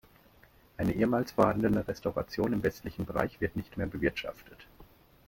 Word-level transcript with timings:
Eine 0.77 0.93
ehemals 0.93 1.33
vorhandene 1.33 1.87
Restauration 1.87 2.53
im 2.53 2.63
westlichen 2.63 3.05
Bereich 3.05 3.39
wird 3.39 3.55
nicht 3.55 3.77
mehr 3.77 3.85
bewirtschaftet. 3.85 4.57